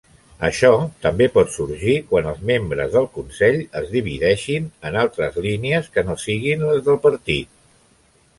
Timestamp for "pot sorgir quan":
1.35-2.29